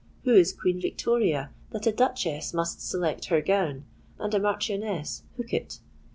[0.23, 3.83] Who is Queen Victoria, that a Duchess must select her gown,
[4.17, 5.77] and a Marchioness hook it?